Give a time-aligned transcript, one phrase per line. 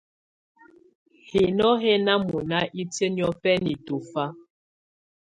[1.27, 4.25] Hinô hɛ̀ nà mɔ̀na itìǝ́ niɔ̀fɛna tɔ̀fa.